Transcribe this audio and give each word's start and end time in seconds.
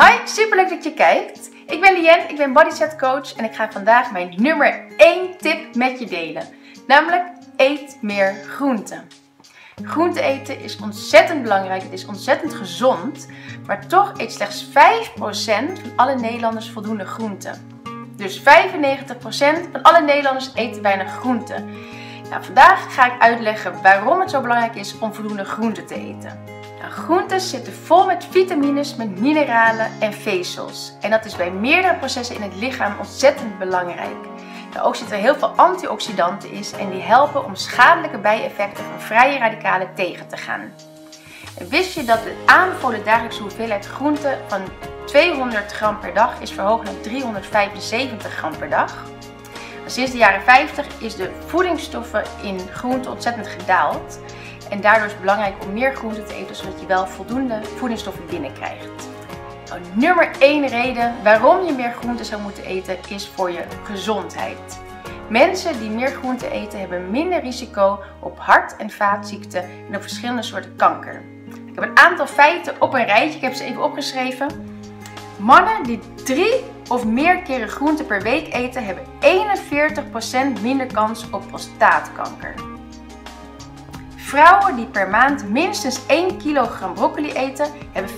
Hi, 0.00 0.26
superleuk 0.26 0.68
dat 0.68 0.84
je 0.84 0.94
kijkt. 0.94 1.50
Ik 1.66 1.80
ben 1.80 1.92
Lien, 1.92 2.28
ik 2.28 2.36
ben 2.36 2.52
bodyset 2.52 2.96
coach 2.96 3.34
en 3.34 3.44
ik 3.44 3.54
ga 3.54 3.70
vandaag 3.70 4.12
mijn 4.12 4.34
nummer 4.36 4.84
1 4.96 5.38
tip 5.38 5.74
met 5.74 5.98
je 5.98 6.06
delen. 6.06 6.48
Namelijk 6.86 7.24
eet 7.56 7.98
meer 8.00 8.34
groenten. 8.48 9.08
Groente 9.82 10.20
eten 10.20 10.60
is 10.60 10.76
ontzettend 10.76 11.42
belangrijk, 11.42 11.82
het 11.82 11.92
is 11.92 12.06
ontzettend 12.06 12.54
gezond, 12.54 13.28
maar 13.66 13.86
toch 13.86 14.12
eet 14.16 14.32
slechts 14.32 14.66
5% 14.66 14.70
van 15.16 15.92
alle 15.96 16.14
Nederlanders 16.14 16.70
voldoende 16.70 17.04
groenten. 17.04 17.80
Dus 18.16 18.40
95% 18.40 18.42
van 19.72 19.82
alle 19.82 20.00
Nederlanders 20.00 20.50
eten 20.54 20.82
weinig 20.82 21.12
groenten. 21.12 21.70
Nou, 22.30 22.44
vandaag 22.44 22.94
ga 22.94 23.14
ik 23.14 23.20
uitleggen 23.20 23.82
waarom 23.82 24.20
het 24.20 24.30
zo 24.30 24.40
belangrijk 24.40 24.74
is 24.74 24.98
om 24.98 25.14
voldoende 25.14 25.44
groenten 25.44 25.86
te 25.86 25.94
eten. 25.94 26.61
Groenten 26.90 27.40
zitten 27.40 27.72
vol 27.72 28.06
met 28.06 28.26
vitamines, 28.30 28.96
met 28.96 29.20
mineralen 29.20 29.90
en 30.00 30.12
vezels. 30.12 30.92
En 31.00 31.10
dat 31.10 31.24
is 31.24 31.36
bij 31.36 31.50
meerdere 31.50 31.94
processen 31.94 32.36
in 32.36 32.42
het 32.42 32.56
lichaam 32.56 32.98
ontzettend 32.98 33.58
belangrijk. 33.58 34.26
Ook 34.82 34.96
zitten 34.96 35.16
er 35.16 35.22
heel 35.22 35.34
veel 35.34 35.48
antioxidanten 35.48 36.50
in 36.50 36.64
en 36.78 36.90
die 36.90 37.00
helpen 37.00 37.44
om 37.44 37.54
schadelijke 37.54 38.18
bijeffecten 38.18 38.84
van 38.84 39.00
vrije 39.00 39.38
radicalen 39.38 39.94
tegen 39.94 40.28
te 40.28 40.36
gaan. 40.36 40.72
Wist 41.68 41.94
je 41.94 42.04
dat 42.04 42.22
de 42.22 42.42
aanbevolen 42.46 43.04
dagelijkse 43.04 43.42
hoeveelheid 43.42 43.86
groenten 43.86 44.38
van 44.46 44.60
200 45.06 45.72
gram 45.72 45.98
per 45.98 46.14
dag 46.14 46.40
is 46.40 46.52
verhoogd 46.52 46.84
naar 46.84 47.00
375 47.00 48.32
gram 48.32 48.56
per 48.56 48.70
dag? 48.70 49.04
Sinds 49.86 50.10
de 50.10 50.18
jaren 50.18 50.42
50 50.42 50.86
is 50.98 51.16
de 51.16 51.30
voedingsstoffen 51.46 52.24
in 52.42 52.60
groenten 52.72 53.10
ontzettend 53.10 53.48
gedaald. 53.48 54.18
En 54.72 54.80
daardoor 54.80 55.06
is 55.06 55.12
het 55.12 55.20
belangrijk 55.20 55.54
om 55.64 55.72
meer 55.72 55.94
groenten 55.94 56.26
te 56.26 56.34
eten, 56.34 56.56
zodat 56.56 56.80
je 56.80 56.86
wel 56.86 57.06
voldoende 57.06 57.60
voedingsstoffen 57.76 58.26
binnenkrijgt. 58.26 59.08
Nou, 59.68 59.80
nummer 59.94 60.30
1 60.38 60.66
reden 60.66 61.14
waarom 61.22 61.66
je 61.66 61.72
meer 61.72 61.92
groenten 61.92 62.24
zou 62.24 62.42
moeten 62.42 62.64
eten 62.64 62.96
is 63.08 63.28
voor 63.28 63.50
je 63.50 63.64
gezondheid. 63.84 64.80
Mensen 65.28 65.78
die 65.78 65.90
meer 65.90 66.08
groenten 66.08 66.50
eten 66.50 66.78
hebben 66.80 67.10
minder 67.10 67.40
risico 67.40 67.98
op 68.20 68.38
hart- 68.38 68.76
en 68.76 68.90
vaatziekten 68.90 69.62
en 69.88 69.96
op 69.96 70.02
verschillende 70.02 70.42
soorten 70.42 70.76
kanker. 70.76 71.22
Ik 71.66 71.74
heb 71.74 71.84
een 71.84 71.98
aantal 71.98 72.26
feiten 72.26 72.80
op 72.80 72.94
een 72.94 73.04
rijtje, 73.04 73.36
ik 73.36 73.44
heb 73.44 73.54
ze 73.54 73.64
even 73.64 73.82
opgeschreven. 73.82 74.48
Mannen 75.36 75.82
die 75.82 75.98
drie 76.24 76.64
of 76.88 77.04
meer 77.04 77.42
keren 77.42 77.68
groenten 77.68 78.06
per 78.06 78.22
week 78.22 78.54
eten 78.54 78.84
hebben 78.84 79.04
41% 80.58 80.62
minder 80.62 80.86
kans 80.86 81.30
op 81.30 81.46
prostaatkanker. 81.48 82.71
Vrouwen 84.32 84.76
die 84.76 84.86
per 84.86 85.08
maand 85.08 85.48
minstens 85.48 86.06
1 86.06 86.38
kilogram 86.38 86.94
broccoli 86.94 87.32
eten, 87.32 87.66
hebben 87.92 88.12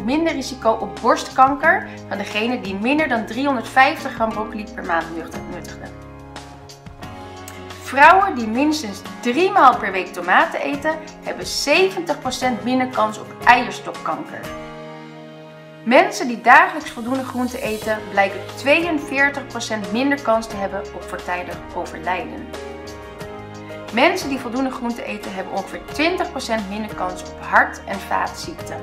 40% 0.00 0.04
minder 0.04 0.32
risico 0.32 0.70
op 0.70 0.98
borstkanker 1.00 1.88
dan 2.08 2.18
degene 2.18 2.60
die 2.60 2.74
minder 2.74 3.08
dan 3.08 3.26
350 3.26 4.12
gram 4.12 4.28
broccoli 4.28 4.64
per 4.74 4.84
maand 4.84 5.06
nuttigden. 5.50 5.88
Vrouwen 7.82 8.34
die 8.34 8.46
minstens 8.46 9.02
3 9.20 9.50
maal 9.50 9.76
per 9.76 9.92
week 9.92 10.12
tomaten 10.12 10.60
eten, 10.60 10.94
hebben 11.24 11.46
70% 12.60 12.64
minder 12.64 12.86
kans 12.86 13.18
op 13.18 13.26
eierstokkanker. 13.44 14.40
Mensen 15.84 16.28
die 16.28 16.40
dagelijks 16.40 16.90
voldoende 16.90 17.24
groente 17.24 17.60
eten, 17.60 17.98
blijken 18.10 18.40
42% 19.88 19.92
minder 19.92 20.22
kans 20.22 20.46
te 20.46 20.56
hebben 20.56 20.80
op 20.94 21.02
voortijdig 21.02 21.56
overlijden. 21.74 22.67
Mensen 23.92 24.28
die 24.28 24.38
voldoende 24.38 24.70
groente 24.70 25.04
eten 25.04 25.34
hebben 25.34 25.52
ongeveer 25.52 25.80
20% 26.62 26.68
minder 26.68 26.94
kans 26.94 27.22
op 27.22 27.40
hart- 27.40 27.84
en 27.84 27.98
vaatziekten. 27.98 28.80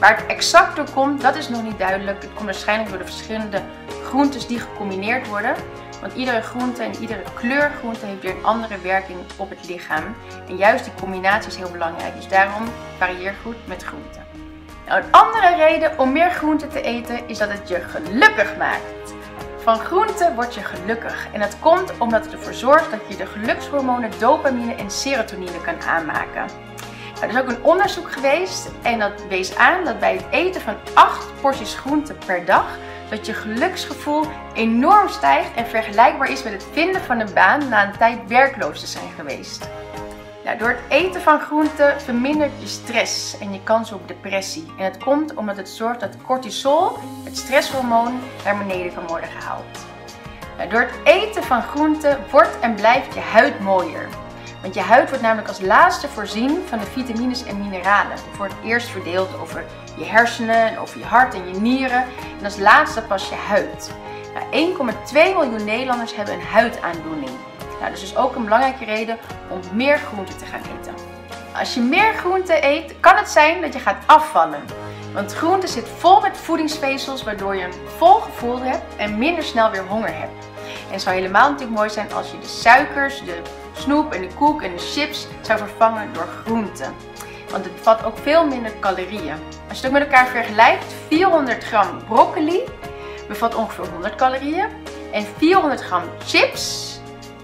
Waar 0.00 0.16
het 0.16 0.26
exact 0.26 0.76
door 0.76 0.90
komt, 0.94 1.20
dat 1.20 1.36
is 1.36 1.48
nog 1.48 1.62
niet 1.62 1.78
duidelijk. 1.78 2.22
Het 2.22 2.32
komt 2.32 2.44
waarschijnlijk 2.44 2.90
door 2.90 2.98
de 2.98 3.04
verschillende 3.04 3.62
groentes 4.04 4.46
die 4.46 4.60
gecombineerd 4.60 5.28
worden. 5.28 5.54
Want 6.00 6.12
iedere 6.12 6.40
groente 6.40 6.82
en 6.82 7.00
iedere 7.00 7.22
kleur 7.34 7.70
groente 7.78 8.06
heeft 8.06 8.22
weer 8.22 8.36
een 8.36 8.44
andere 8.44 8.78
werking 8.78 9.18
op 9.36 9.50
het 9.50 9.68
lichaam. 9.68 10.04
En 10.48 10.56
juist 10.56 10.84
die 10.84 10.92
combinatie 11.00 11.50
is 11.50 11.56
heel 11.56 11.70
belangrijk. 11.70 12.14
Dus 12.14 12.28
daarom 12.28 12.64
varieer 12.98 13.34
goed 13.42 13.66
met 13.66 13.82
groenten. 13.82 14.24
Nou, 14.86 15.02
een 15.02 15.12
andere 15.12 15.54
reden 15.56 15.98
om 15.98 16.12
meer 16.12 16.30
groente 16.30 16.66
te 16.66 16.82
eten 16.82 17.28
is 17.28 17.38
dat 17.38 17.48
het 17.48 17.68
je 17.68 17.80
gelukkig 17.80 18.56
maakt. 18.56 19.14
Van 19.66 19.78
groente 19.78 20.32
word 20.34 20.54
je 20.54 20.62
gelukkig 20.62 21.26
en 21.32 21.40
dat 21.40 21.58
komt 21.58 21.98
omdat 21.98 22.24
het 22.24 22.32
ervoor 22.32 22.54
zorgt 22.54 22.90
dat 22.90 23.00
je 23.08 23.16
de 23.16 23.26
gelukshormonen 23.26 24.10
dopamine 24.18 24.74
en 24.74 24.90
serotonine 24.90 25.60
kan 25.64 25.82
aanmaken. 25.82 26.46
Nou, 27.14 27.22
er 27.22 27.28
is 27.28 27.38
ook 27.38 27.48
een 27.48 27.62
onderzoek 27.62 28.12
geweest 28.12 28.70
en 28.82 28.98
dat 28.98 29.26
wees 29.28 29.56
aan 29.56 29.84
dat 29.84 29.98
bij 29.98 30.14
het 30.14 30.24
eten 30.30 30.60
van 30.60 30.74
8 30.94 31.40
porties 31.40 31.74
groente 31.74 32.14
per 32.26 32.44
dag 32.44 32.66
dat 33.10 33.26
je 33.26 33.34
geluksgevoel 33.34 34.24
enorm 34.54 35.08
stijgt 35.08 35.54
en 35.54 35.66
vergelijkbaar 35.66 36.30
is 36.30 36.42
met 36.42 36.52
het 36.52 36.66
vinden 36.72 37.00
van 37.00 37.20
een 37.20 37.34
baan 37.34 37.68
na 37.68 37.86
een 37.86 37.98
tijd 37.98 38.18
werkloos 38.28 38.80
te 38.80 38.86
zijn 38.86 39.10
geweest. 39.16 39.68
Nou, 40.46 40.58
door 40.58 40.68
het 40.68 40.80
eten 40.88 41.20
van 41.20 41.40
groenten 41.40 42.00
vermindert 42.00 42.50
je 42.58 42.66
stress 42.66 43.38
en 43.38 43.52
je 43.52 43.62
kans 43.62 43.92
op 43.92 44.08
depressie. 44.08 44.66
En 44.78 44.84
het 44.84 44.98
komt 44.98 45.34
omdat 45.34 45.56
het 45.56 45.68
zorgt 45.68 46.00
dat 46.00 46.16
cortisol, 46.26 46.98
het 47.24 47.36
stresshormoon, 47.36 48.18
naar 48.44 48.58
beneden 48.58 48.94
kan 48.94 49.06
worden 49.06 49.28
gehaald. 49.28 49.86
Nou, 50.56 50.70
door 50.70 50.80
het 50.80 50.94
eten 51.04 51.42
van 51.42 51.62
groenten 51.62 52.18
wordt 52.30 52.60
en 52.60 52.74
blijft 52.74 53.14
je 53.14 53.20
huid 53.20 53.60
mooier. 53.60 54.08
Want 54.62 54.74
je 54.74 54.80
huid 54.80 55.08
wordt 55.08 55.22
namelijk 55.22 55.48
als 55.48 55.60
laatste 55.60 56.08
voorzien 56.08 56.62
van 56.66 56.78
de 56.78 56.86
vitamines 56.86 57.44
en 57.44 57.58
mineralen. 57.58 58.16
Die 58.16 58.38
wordt 58.38 58.54
eerst 58.64 58.88
verdeeld 58.88 59.38
over 59.38 59.64
je 59.96 60.04
hersenen, 60.04 60.78
over 60.78 60.98
je 60.98 61.04
hart 61.04 61.34
en 61.34 61.48
je 61.52 61.60
nieren. 61.60 62.04
En 62.38 62.44
als 62.44 62.58
laatste 62.58 63.02
pas 63.02 63.28
je 63.28 63.34
huid. 63.34 63.94
Nou, 64.50 64.96
1,2 65.06 65.12
miljoen 65.12 65.64
Nederlanders 65.64 66.14
hebben 66.14 66.34
een 66.34 66.46
huidaandoening. 66.46 67.30
Nou, 67.80 67.90
dus 67.90 68.02
is 68.02 68.16
ook 68.16 68.34
een 68.34 68.44
belangrijke 68.44 68.84
reden 68.84 69.18
om 69.48 69.60
meer 69.72 69.98
groente 69.98 70.36
te 70.36 70.44
gaan 70.44 70.60
eten. 70.80 70.94
Als 71.58 71.74
je 71.74 71.80
meer 71.80 72.14
groente 72.14 72.64
eet, 72.64 72.94
kan 73.00 73.16
het 73.16 73.28
zijn 73.28 73.60
dat 73.60 73.72
je 73.72 73.78
gaat 73.78 74.02
afvallen. 74.06 74.64
Want 75.12 75.32
groente 75.32 75.66
zit 75.66 75.88
vol 75.98 76.20
met 76.20 76.36
voedingsvezels, 76.36 77.22
waardoor 77.22 77.56
je 77.56 77.64
een 77.64 77.88
vol 77.96 78.14
gevoel 78.14 78.58
hebt 78.58 78.96
en 78.96 79.18
minder 79.18 79.44
snel 79.44 79.70
weer 79.70 79.84
honger 79.84 80.14
hebt. 80.14 80.44
En 80.86 80.92
het 80.92 81.02
zou 81.02 81.16
helemaal 81.16 81.50
natuurlijk 81.50 81.76
mooi 81.76 81.90
zijn 81.90 82.12
als 82.12 82.30
je 82.30 82.38
de 82.38 82.46
suikers, 82.46 83.24
de 83.24 83.40
snoep 83.72 84.12
en 84.12 84.20
de 84.20 84.34
koek 84.34 84.62
en 84.62 84.76
de 84.76 84.82
chips 84.82 85.26
zou 85.40 85.58
vervangen 85.58 86.12
door 86.12 86.28
groente. 86.44 86.84
Want 87.50 87.64
het 87.64 87.74
bevat 87.74 88.04
ook 88.04 88.18
veel 88.18 88.46
minder 88.46 88.72
calorieën. 88.80 89.36
Als 89.68 89.80
je 89.80 89.86
het 89.86 89.86
ook 89.86 89.92
met 89.92 90.02
elkaar 90.02 90.26
vergelijkt, 90.26 90.84
400 91.08 91.64
gram 91.64 92.04
broccoli 92.08 92.60
bevat 93.28 93.54
ongeveer 93.54 93.86
100 93.86 94.14
calorieën. 94.14 94.68
En 95.12 95.26
400 95.36 95.80
gram 95.80 96.02
chips 96.26 96.95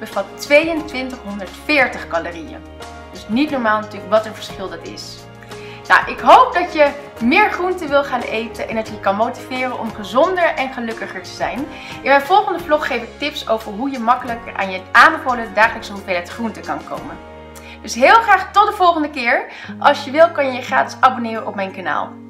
bevat 0.03 0.25
2240 0.37 2.09
calorieën. 2.09 2.63
Dus 3.13 3.25
niet 3.29 3.51
normaal 3.51 3.81
natuurlijk 3.81 4.11
wat 4.11 4.27
een 4.27 4.35
verschil 4.35 4.69
dat 4.69 4.89
is. 4.89 5.17
Nou, 5.89 6.11
ik 6.11 6.21
hoop 6.21 6.55
dat 6.55 6.73
je 6.73 6.91
meer 7.23 7.51
groenten 7.51 7.89
wil 7.89 8.05
gaan 8.05 8.21
eten 8.21 8.69
en 8.69 8.75
dat 8.75 8.89
je 8.89 8.95
je 8.95 9.01
kan 9.01 9.17
motiveren 9.17 9.79
om 9.79 9.95
gezonder 9.95 10.45
en 10.45 10.73
gelukkiger 10.73 11.23
te 11.23 11.31
zijn. 11.31 11.59
In 12.03 12.09
mijn 12.09 12.21
volgende 12.21 12.59
vlog 12.59 12.87
geef 12.87 13.03
ik 13.03 13.19
tips 13.19 13.49
over 13.49 13.73
hoe 13.73 13.91
je 13.91 13.99
makkelijker 13.99 14.55
aan 14.57 14.71
je 14.71 14.81
aanbevolen 14.93 15.55
dagelijkse 15.55 15.93
hoeveelheid 15.93 16.29
groenten 16.29 16.63
kan 16.63 16.85
komen. 16.85 17.17
Dus 17.83 17.95
heel 17.95 18.23
graag 18.23 18.53
tot 18.53 18.67
de 18.67 18.73
volgende 18.73 19.11
keer. 19.11 19.47
Als 19.79 20.05
je 20.05 20.11
wil 20.11 20.31
kan 20.31 20.47
je 20.47 20.53
je 20.53 20.63
gratis 20.63 20.97
abonneren 21.01 21.47
op 21.47 21.55
mijn 21.55 21.73
kanaal. 21.73 22.22